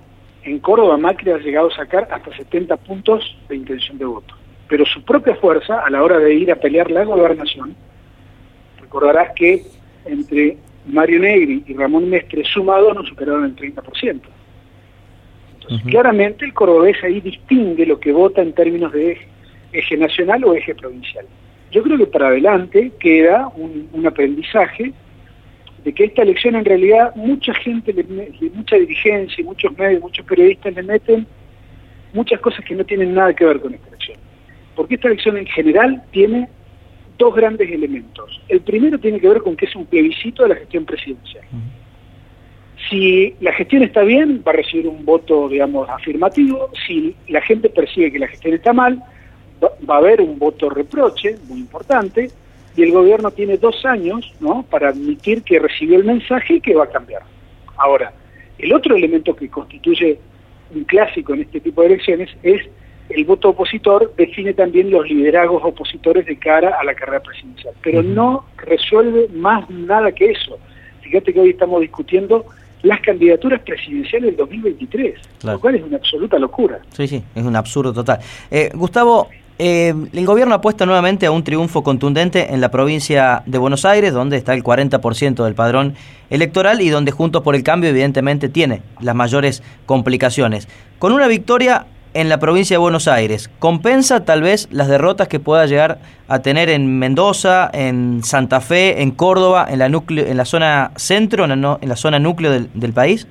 en 0.44 0.60
Córdoba 0.60 0.98
Macri 0.98 1.32
ha 1.32 1.38
llegado 1.38 1.68
a 1.68 1.76
sacar 1.76 2.08
hasta 2.12 2.36
70 2.36 2.76
puntos 2.78 3.38
de 3.48 3.56
intención 3.56 3.98
de 3.98 4.06
voto. 4.06 4.36
Pero 4.68 4.86
su 4.86 5.02
propia 5.04 5.36
fuerza, 5.36 5.80
a 5.80 5.90
la 5.90 6.04
hora 6.04 6.20
de 6.20 6.34
ir 6.34 6.52
a 6.52 6.56
pelear 6.56 6.92
la 6.92 7.04
gobernación, 7.06 7.76
recordarás 8.82 9.30
que 9.36 9.64
entre 10.06 10.58
Mario 10.86 11.20
Negri 11.20 11.64
y 11.68 11.74
Ramón 11.74 12.10
Mestre 12.10 12.44
sumados 12.44 12.94
no 12.96 13.04
superaron 13.04 13.46
el 13.46 13.56
30%. 13.56 14.22
Claramente 15.90 16.46
el 16.46 16.54
cordobés 16.54 17.02
ahí 17.04 17.22
distingue 17.22 17.86
lo 17.86 18.00
que 18.00 18.12
vota 18.12 18.42
en 18.42 18.54
términos 18.54 18.92
de 18.92 19.12
eje, 19.14 19.28
eje 19.72 19.98
nacional 19.98 20.44
o 20.44 20.54
eje 20.54 20.76
provincial. 20.76 21.26
Yo 21.72 21.82
creo 21.84 21.98
que 21.98 22.06
para 22.08 22.28
adelante 22.28 22.92
queda 23.00 23.50
un, 23.56 23.90
un 23.94 24.06
aprendizaje 24.06 24.94
de 25.84 25.94
que 25.94 26.06
esta 26.06 26.22
elección 26.22 26.56
en 26.56 26.64
realidad 26.66 27.14
mucha 27.16 27.54
gente, 27.56 27.92
le- 27.94 28.50
mucha 28.54 28.76
dirigencia, 28.78 29.44
muchos 29.44 29.78
medios, 29.78 30.02
muchos 30.02 30.26
periodistas 30.26 30.74
le 30.76 30.84
meten 30.84 31.28
muchas 32.14 32.40
cosas 32.40 32.64
que 32.64 32.76
no 32.76 32.84
tienen 32.86 33.14
nada 33.14 33.34
que 33.34 33.44
ver 33.46 33.60
con 33.60 33.74
esta 33.74 33.88
elección. 33.90 34.18
Porque 34.76 34.96
esta 34.96 35.08
elección 35.08 35.38
en 35.38 35.46
general 35.48 36.04
tiene 36.12 36.48
dos 37.18 37.36
grandes 37.36 37.70
elementos. 37.72 38.42
El 38.48 38.62
primero 38.62 38.98
tiene 39.00 39.20
que 39.20 39.28
ver 39.30 39.40
con 39.42 39.56
que 39.56 39.66
es 39.66 39.76
un 39.76 39.86
plebiscito 39.86 40.44
de 40.44 40.50
la 40.50 40.56
gestión 40.56 40.86
presidencial. 40.86 41.44
Si 42.90 43.36
la 43.40 43.54
gestión 43.54 43.84
está 43.84 44.02
bien, 44.02 44.44
va 44.46 44.52
a 44.52 44.56
recibir 44.56 44.88
un 44.88 45.06
voto, 45.06 45.48
digamos, 45.48 45.90
afirmativo. 45.90 46.70
Si 46.86 47.16
la 47.28 47.42
gente 47.42 47.70
percibe 47.70 48.12
que 48.12 48.20
la 48.20 48.28
gestión 48.28 48.54
está 48.54 48.74
mal, 48.74 49.02
va, 49.64 49.96
a 49.96 49.98
haber 49.98 50.22
un 50.22 50.38
voto 50.38 50.70
reproche, 50.70 51.38
muy 51.48 51.60
importante. 51.60 52.30
Y 52.76 52.84
el 52.84 52.92
gobierno 52.92 53.32
tiene 53.32 53.58
dos 53.58 53.86
años, 53.86 54.34
¿no?, 54.40 54.66
para 54.70 54.90
admitir 54.90 55.44
que 55.44 55.60
recibió 55.60 55.98
el 55.98 56.04
mensaje 56.04 56.56
y 56.56 56.62
que 56.62 56.74
va 56.74 56.86
a 56.86 56.90
cambiar. 56.90 57.22
Ahora, 57.78 58.12
el 58.58 58.74
otro 58.74 58.96
elemento 58.96 59.36
que 59.36 59.50
constituye 59.50 60.20
un 60.74 60.84
clásico 60.86 61.34
en 61.34 61.42
este 61.42 61.60
tipo 61.60 61.82
de 61.82 61.88
elecciones 61.88 62.30
es 62.42 62.62
el 63.10 63.26
voto 63.26 63.50
opositor 63.50 64.14
define 64.16 64.54
también 64.54 64.90
los 64.90 65.08
liderazgos 65.08 65.62
opositores 65.64 66.26
de 66.26 66.38
cara 66.38 66.78
a 66.80 66.84
la 66.84 66.96
carrera 66.96 67.22
presidencial, 67.22 67.74
pero 67.82 68.02
no 68.02 68.46
resuelve 68.58 69.28
más 69.34 69.70
nada 69.70 70.12
que 70.12 70.32
eso. 70.32 70.58
Fíjate 71.02 71.34
que 71.34 71.40
hoy 71.40 71.50
estamos 71.50 71.82
discutiendo 71.82 72.46
las 72.84 73.00
candidaturas 73.02 73.62
presidenciales 73.62 74.30
del 74.32 74.38
2023, 74.38 75.16
Claro. 75.40 75.58
lo 75.58 75.62
cual 75.62 75.76
es 75.76 75.84
una 75.84 75.98
absoluta 75.98 76.38
locura. 76.38 76.80
Sí, 76.92 77.08
sí, 77.08 77.24
es 77.34 77.44
un 77.44 77.56
absurdo 77.56 77.94
total. 77.94 78.20
Eh, 78.52 78.70
Gustavo, 78.74 79.30
eh, 79.58 79.94
el 80.14 80.26
gobierno 80.26 80.56
apuesta 80.56 80.86
nuevamente 80.86 81.26
a 81.26 81.32
un 81.32 81.44
triunfo 81.44 81.84
contundente 81.84 82.54
en 82.54 82.60
la 82.60 82.70
provincia 82.72 83.44
de 83.46 83.58
Buenos 83.58 83.86
Aires, 83.86 84.12
donde 84.14 84.36
está 84.38 84.54
el 84.54 84.64
40% 84.64 85.44
del 85.46 85.56
padrón 85.56 85.96
electoral 86.30 86.82
y 86.82 86.90
donde 86.90 87.12
Juntos 87.12 87.42
por 87.44 87.56
el 87.56 87.64
Cambio 87.64 87.90
evidentemente 87.90 88.50
tiene 88.50 88.82
las 89.00 89.16
mayores 89.16 89.64
complicaciones. 89.86 90.68
Con 91.00 91.14
una 91.14 91.28
victoria 91.28 91.86
en 92.14 92.30
la 92.30 92.40
provincia 92.40 92.76
de 92.76 92.80
Buenos 92.80 93.08
Aires, 93.08 93.50
¿compensa 93.60 94.24
tal 94.26 94.42
vez 94.42 94.68
las 94.72 94.88
derrotas 94.88 95.28
que 95.28 95.40
pueda 95.40 95.66
llegar 95.66 96.00
a 96.28 96.40
tener 96.42 96.70
en 96.70 97.00
Mendoza, 97.00 97.70
en 97.74 98.24
Santa 98.24 98.62
Fe, 98.62 99.02
en 99.02 99.12
Córdoba, 99.12 99.66
en 99.70 99.80
la, 99.80 99.90
núcleo, 99.90 100.26
en 100.26 100.38
la 100.38 100.46
zona 100.46 100.92
centro, 100.96 101.44
en 101.46 101.50
la, 101.52 101.56
no- 101.56 101.80
en 101.82 101.90
la 101.90 101.96
zona 101.96 102.20
núcleo 102.20 102.52
del, 102.52 102.70
del 102.74 102.94
país? 102.94 103.28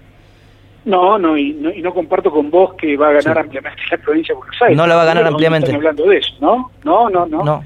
No, 0.85 1.17
no 1.19 1.39
y, 1.39 1.53
no, 1.53 1.71
y 1.71 1.81
no 1.81 1.95
comparto 1.95 2.31
con 2.33 2.51
vos 2.51 2.75
que 2.75 2.97
va 2.97 3.11
a 3.11 3.13
ganar 3.13 3.35
Sí. 3.37 3.41
ampliamente 3.41 3.83
la 3.91 3.99
provincia 3.99 4.35
de 4.35 4.39
Buenos 4.39 4.63
Aires. 4.63 4.77
No 4.77 4.87
la 4.87 4.97
va 4.97 5.03
a 5.03 5.07
ganar 5.07 5.23
no 5.25 5.29
ampliamente. 5.31 5.67
están 5.67 5.77
hablando 5.77 6.05
de 6.09 6.19
eso, 6.19 6.35
¿no? 6.41 6.71
No, 6.85 7.09
no, 7.09 7.27
no. 7.27 7.45
No. 7.45 7.65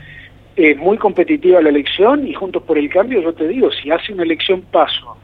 Es 0.54 0.76
muy 0.76 0.98
competitiva 0.98 1.60
la 1.62 1.70
elección 1.70 2.26
y 2.26 2.34
Juntos 2.34 2.62
por 2.62 2.76
el 2.78 2.88
Cambio, 2.90 3.22
yo 3.22 3.32
te 3.32 3.48
digo, 3.48 3.70
si 3.72 3.90
hace 3.90 4.12
una 4.12 4.22
elección 4.22 4.62
paso 4.70 5.16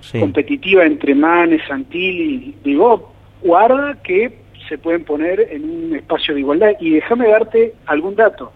Sí. 0.00 0.18
competitiva 0.20 0.84
entre 0.84 1.14
Manes, 1.14 1.62
Santilli, 1.68 2.54
digo, 2.64 3.12
guarda 3.42 3.96
que 4.02 4.41
se 4.72 4.78
pueden 4.78 5.04
poner 5.04 5.48
en 5.50 5.68
un 5.68 5.94
espacio 5.96 6.32
de 6.32 6.40
igualdad. 6.40 6.70
Y 6.80 6.92
déjame 6.94 7.28
darte 7.28 7.74
algún 7.84 8.16
dato. 8.16 8.50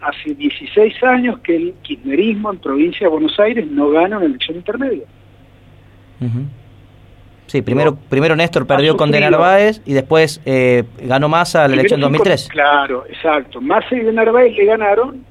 Hace 0.00 0.34
16 0.34 1.00
años 1.04 1.38
que 1.38 1.54
el 1.54 1.74
kirchnerismo 1.82 2.50
en 2.50 2.58
provincia 2.58 3.06
de 3.06 3.12
Buenos 3.12 3.38
Aires 3.38 3.64
no 3.70 3.90
gana 3.90 4.16
una 4.16 4.26
elección 4.26 4.56
intermedia. 4.56 5.04
Sí, 7.46 7.62
primero, 7.62 7.92
No. 7.92 7.98
primero 8.08 8.34
Néstor 8.34 8.66
perdió 8.66 8.96
con 8.96 9.12
De. 9.12 9.20
Narváez 9.20 9.80
y 9.86 9.92
después 9.92 10.40
eh, 10.46 10.82
ganó 11.04 11.28
Massa 11.28 11.68
la 11.68 11.74
elección 11.74 12.00
fue 12.00 12.06
con- 12.08 12.12
2003. 12.14 12.48
Claro, 12.48 13.04
exacto. 13.08 13.60
Massa 13.60 13.94
y 13.94 14.00
de 14.00 14.12
Narváez 14.12 14.56
le 14.56 14.64
ganaron, 14.64 15.24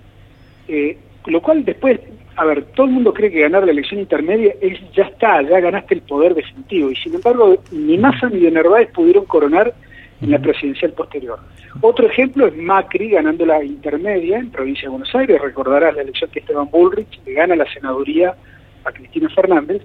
eh, 0.69 0.97
lo 1.25 1.41
cual 1.41 1.65
después, 1.65 1.99
a 2.37 2.45
ver, 2.45 2.63
todo 2.73 2.85
el 2.85 2.93
mundo 2.93 3.13
cree 3.13 3.31
que 3.31 3.41
ganar 3.41 3.65
la 3.65 3.71
elección 3.71 3.99
intermedia 3.99 4.53
es 4.61 4.79
ya 4.93 5.03
está, 5.03 5.41
ya 5.41 5.59
ganaste 5.59 5.95
el 5.95 6.01
poder 6.03 6.33
definitivo. 6.35 6.89
Y 6.89 6.95
sin 6.95 7.15
embargo, 7.15 7.61
ni 7.71 7.97
Massa 7.97 8.29
ni 8.29 8.39
de 8.39 8.51
Narváez 8.51 8.89
pudieron 8.93 9.25
coronar 9.25 9.73
en 10.21 10.31
la 10.31 10.39
presidencial 10.39 10.91
posterior. 10.93 11.39
Otro 11.81 12.05
ejemplo 12.07 12.47
es 12.47 12.55
Macri 12.55 13.09
ganando 13.09 13.45
la 13.45 13.63
intermedia 13.63 14.37
en 14.37 14.51
provincia 14.51 14.83
de 14.83 14.89
Buenos 14.89 15.13
Aires. 15.15 15.41
Recordarás 15.41 15.95
la 15.95 16.01
elección 16.03 16.29
que 16.29 16.39
Esteban 16.39 16.69
Bullrich 16.69 17.19
le 17.25 17.33
gana 17.33 17.55
la 17.55 17.65
senaduría 17.73 18.35
a 18.83 18.91
Cristina 18.91 19.29
Fernández 19.29 19.81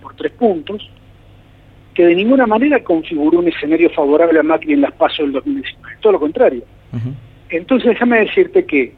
por 0.00 0.14
tres 0.14 0.32
puntos, 0.32 0.88
que 1.94 2.06
de 2.06 2.14
ninguna 2.14 2.46
manera 2.46 2.82
configuró 2.82 3.40
un 3.40 3.48
escenario 3.48 3.90
favorable 3.90 4.38
a 4.38 4.42
Macri 4.42 4.72
en 4.74 4.80
las 4.82 4.92
pasos 4.92 5.18
del 5.18 5.32
2019. 5.32 5.96
Todo 6.00 6.12
lo 6.12 6.20
contrario. 6.20 6.62
Entonces 7.50 7.88
déjame 7.90 8.20
decirte 8.20 8.64
que 8.64 8.94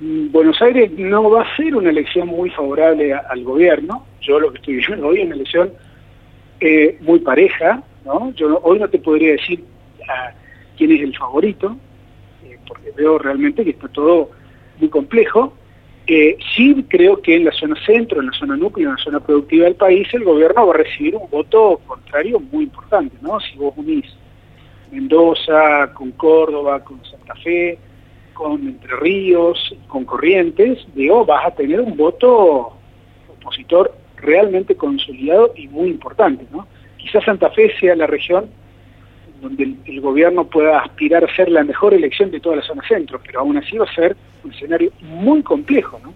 mm, 0.00 0.30
Buenos 0.30 0.60
Aires 0.62 0.90
no 0.96 1.28
va 1.30 1.42
a 1.42 1.56
ser 1.56 1.74
una 1.74 1.90
elección 1.90 2.28
muy 2.28 2.48
favorable 2.50 3.12
a- 3.12 3.24
al 3.28 3.42
gobierno. 3.42 4.06
Yo 4.20 4.38
lo 4.38 4.50
que 4.52 4.58
estoy 4.58 4.76
viendo 4.86 5.08
hoy 5.08 5.18
es 5.20 5.26
una 5.26 5.34
elección 5.34 5.72
eh, 6.60 6.96
muy 7.00 7.18
pareja, 7.20 7.82
¿no? 8.04 8.32
Yo 8.34 8.48
no- 8.48 8.60
hoy 8.62 8.78
no 8.78 8.88
te 8.88 8.98
podría 8.98 9.32
decir 9.32 9.64
ah, 10.10 10.32
quién 10.76 10.92
es 10.92 11.00
el 11.02 11.16
favorito, 11.16 11.76
eh, 12.44 12.58
porque 12.66 12.90
veo 12.96 13.18
realmente 13.18 13.64
que 13.64 13.70
está 13.70 13.88
todo 13.88 14.30
muy 14.78 14.88
complejo. 14.88 15.54
Eh, 16.06 16.36
sí 16.56 16.84
creo 16.88 17.20
que 17.20 17.36
en 17.36 17.44
la 17.44 17.52
zona 17.52 17.76
centro, 17.86 18.20
en 18.20 18.26
la 18.26 18.32
zona 18.32 18.56
núcleo, 18.56 18.88
en 18.88 18.96
la 18.96 19.02
zona 19.02 19.20
productiva 19.20 19.66
del 19.66 19.76
país, 19.76 20.08
el 20.12 20.24
gobierno 20.24 20.66
va 20.66 20.74
a 20.74 20.78
recibir 20.78 21.14
un 21.14 21.30
voto 21.30 21.80
contrario 21.86 22.40
muy 22.40 22.64
importante, 22.64 23.16
¿no? 23.20 23.38
Si 23.40 23.56
vos 23.56 23.74
unís 23.76 24.06
Mendoza, 24.90 25.92
con 25.94 26.10
Córdoba, 26.12 26.82
con 26.82 27.04
Santa 27.04 27.34
Fe, 27.36 27.78
con 28.34 28.66
Entre 28.66 28.96
Ríos, 28.96 29.76
con 29.86 30.04
Corrientes, 30.04 30.78
digo, 30.94 31.24
vas 31.24 31.46
a 31.46 31.50
tener 31.52 31.80
un 31.80 31.96
voto 31.96 32.72
opositor 33.28 33.94
realmente 34.16 34.74
consolidado 34.74 35.52
y 35.54 35.68
muy 35.68 35.90
importante, 35.90 36.44
¿no? 36.50 36.66
Quizás 36.96 37.24
Santa 37.24 37.50
Fe 37.50 37.72
sea 37.78 37.94
la 37.94 38.06
región 38.06 38.50
donde 39.40 39.74
el, 39.84 40.00
gobierno 40.00 40.44
pueda 40.44 40.80
aspirar 40.80 41.24
a 41.24 41.34
ser 41.34 41.50
la 41.50 41.62
mejor 41.64 41.94
elección 41.94 42.30
de 42.30 42.40
toda 42.40 42.56
la 42.56 42.62
zona 42.62 42.82
centro, 42.86 43.20
pero 43.24 43.40
aún 43.40 43.56
así 43.56 43.76
va 43.76 43.84
a 43.84 43.94
ser 43.94 44.16
un 44.44 44.52
escenario 44.52 44.90
muy 45.02 45.42
complejo, 45.42 46.00
¿no? 46.02 46.12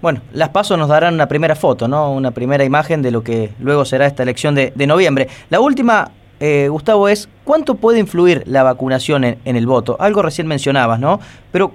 Bueno, 0.00 0.20
las 0.32 0.50
pasos 0.50 0.76
nos 0.78 0.88
darán 0.88 1.14
una 1.14 1.28
primera 1.28 1.54
foto, 1.54 1.88
¿no? 1.88 2.12
Una 2.12 2.32
primera 2.32 2.64
imagen 2.64 3.00
de 3.00 3.10
lo 3.10 3.22
que 3.22 3.50
luego 3.60 3.84
será 3.84 4.06
esta 4.06 4.22
elección 4.22 4.54
de, 4.54 4.72
de 4.74 4.86
noviembre. 4.86 5.28
La 5.50 5.60
última, 5.60 6.10
eh, 6.40 6.68
Gustavo, 6.68 7.08
es 7.08 7.28
¿cuánto 7.44 7.76
puede 7.76 8.00
influir 8.00 8.42
la 8.46 8.62
vacunación 8.62 9.24
en, 9.24 9.38
en 9.44 9.56
el 9.56 9.66
voto? 9.66 9.96
Algo 10.00 10.22
recién 10.22 10.46
mencionabas, 10.46 10.98
¿no? 10.98 11.20
Pero 11.52 11.72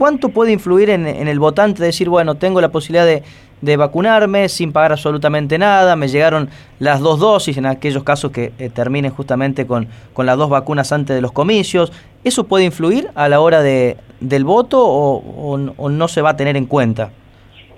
¿cuánto 0.00 0.30
puede 0.30 0.50
influir 0.50 0.88
en, 0.88 1.06
el 1.06 1.38
votante 1.38 1.84
decir, 1.84 2.08
bueno, 2.08 2.36
tengo 2.36 2.62
la 2.62 2.70
posibilidad 2.70 3.04
de, 3.04 3.76
vacunarme 3.76 4.48
sin 4.48 4.72
pagar 4.72 4.92
absolutamente 4.92 5.58
nada, 5.58 5.94
me 5.94 6.08
llegaron 6.08 6.48
las 6.78 7.00
dos 7.00 7.18
dosis 7.18 7.58
en 7.58 7.66
aquellos 7.66 8.02
casos 8.02 8.32
que 8.32 8.52
eh, 8.58 8.70
terminen 8.70 9.10
justamente 9.10 9.66
con, 9.66 9.88
con 10.14 10.24
las 10.24 10.38
dos 10.38 10.48
vacunas 10.48 10.90
antes 10.92 11.14
de 11.14 11.20
los 11.20 11.32
comicios? 11.32 11.92
¿Eso 12.24 12.44
puede 12.44 12.64
influir 12.64 13.08
a 13.14 13.28
la 13.28 13.40
hora 13.40 13.60
de, 13.60 13.98
del 14.20 14.44
voto 14.44 14.82
o, 14.82 15.58
no 15.58 16.08
se 16.08 16.22
va 16.22 16.30
a 16.30 16.36
tener 16.36 16.56
en 16.56 16.64
cuenta? 16.64 17.10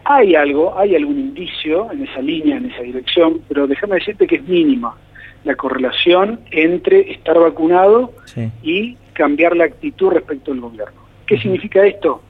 Hay 0.05 0.37
algo, 0.37 0.79
hay 0.79 0.95
algún 0.95 1.19
indicio 1.19 1.91
en 1.91 2.05
esa 2.05 2.21
línea, 2.21 2.57
en 2.57 2.71
esa 2.71 2.83
dirección, 2.83 3.41
pero 3.49 3.67
déjame 3.67 3.97
decirte 3.97 4.29
que 4.29 4.37
es 4.37 4.45
mínima 4.45 4.95
la 5.43 5.57
correlación 5.57 6.39
entre 6.53 7.11
estar 7.11 7.37
vacunado 7.37 8.13
y 8.63 8.97
cambiar 9.13 9.57
la 9.57 9.65
actitud 9.65 10.11
respecto 10.11 10.53
al 10.53 10.61
gobierno. 10.61 11.02
¿Qué 11.33 11.39
significa 11.39 11.87
esto? 11.87 12.21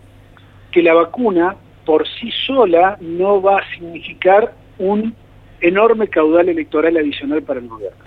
Que 0.71 0.81
la 0.81 0.95
vacuna 0.95 1.57
por 1.85 2.07
sí 2.07 2.31
sola 2.47 2.97
no 3.01 3.43
va 3.43 3.59
a 3.59 3.75
significar 3.75 4.55
un 4.79 5.13
enorme 5.61 6.07
caudal 6.07 6.49
electoral 6.49 6.97
adicional 6.97 7.43
para 7.43 7.59
el 7.59 7.67
gobierno. 7.67 7.99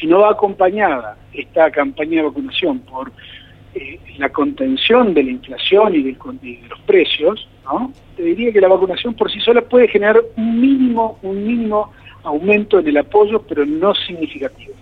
si 0.00 0.06
no 0.06 0.20
va 0.20 0.30
acompañada 0.30 1.18
esta 1.34 1.70
campaña 1.70 2.22
de 2.22 2.28
vacunación 2.28 2.78
por 2.78 3.12
eh, 3.74 4.00
la 4.16 4.30
contención 4.30 5.12
de 5.12 5.22
la 5.22 5.32
inflación 5.32 5.96
y, 5.96 6.02
de 6.02 6.16
los 6.66 6.80
precios, 6.86 7.46
¿no? 7.66 7.92
te 8.16 8.22
diría 8.22 8.54
que 8.54 8.60
la 8.62 8.68
vacunación 8.68 9.12
por 9.12 9.30
sí 9.30 9.38
sola 9.38 9.60
puede 9.60 9.86
generar 9.86 10.18
un 10.38 10.58
mínimo, 10.58 11.18
un 11.20 11.46
mínimo 11.46 11.92
aumento 12.22 12.78
en 12.78 12.88
el 12.88 12.96
apoyo, 12.96 13.42
pero 13.42 13.66
no 13.66 13.94
significativo. 13.94 14.72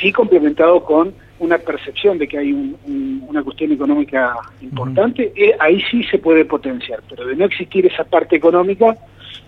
Sí 0.00 0.10
complementado 0.12 0.82
con 0.82 1.12
una 1.38 1.58
percepción 1.58 2.18
de 2.18 2.26
que 2.26 2.38
hay 2.38 2.52
una 2.52 3.42
cuestión 3.42 3.72
económica 3.72 4.34
importante, 4.60 5.32
eh, 5.36 5.54
ahí 5.58 5.82
sí 5.90 6.02
se 6.04 6.18
puede 6.18 6.44
potenciar, 6.44 7.00
pero 7.08 7.26
de 7.26 7.36
no 7.36 7.44
existir 7.44 7.86
esa 7.86 8.04
parte 8.04 8.36
económica, 8.36 8.96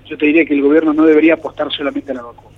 yo 0.07 0.17
te 0.17 0.27
diría 0.27 0.45
que 0.45 0.55
el 0.55 0.63
gobierno 0.63 0.93
no 0.93 1.05
debería 1.05 1.35
apostar 1.35 1.73
solamente 1.73 2.13
a 2.13 2.17
la 2.17 2.23
vacuna. 2.23 2.57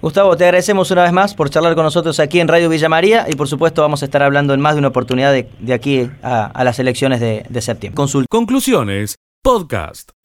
Gustavo, 0.00 0.36
te 0.36 0.44
agradecemos 0.44 0.90
una 0.92 1.02
vez 1.02 1.12
más 1.12 1.34
por 1.34 1.50
charlar 1.50 1.74
con 1.74 1.82
nosotros 1.82 2.20
aquí 2.20 2.38
en 2.38 2.46
Radio 2.46 2.68
Villa 2.68 2.88
María 2.88 3.26
y 3.28 3.34
por 3.34 3.48
supuesto 3.48 3.82
vamos 3.82 4.02
a 4.02 4.04
estar 4.04 4.22
hablando 4.22 4.54
en 4.54 4.60
más 4.60 4.74
de 4.74 4.78
una 4.78 4.88
oportunidad 4.88 5.32
de, 5.32 5.72
aquí 5.72 6.08
a, 6.22 6.62
las 6.62 6.78
elecciones 6.78 7.18
de, 7.18 7.44
de 7.48 7.60
septiembre. 7.60 7.96
Conclusiones, 8.28 9.16
podcast. 9.42 10.18